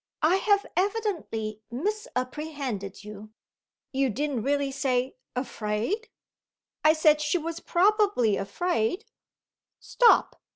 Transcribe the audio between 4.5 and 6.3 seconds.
say, afraid?"